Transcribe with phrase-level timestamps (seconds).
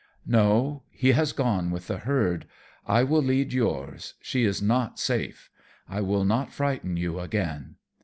[0.25, 2.47] "No, he has gone with the herd.
[2.87, 5.51] I will lead yours, she is not safe.
[5.87, 7.75] I will not frighten you again."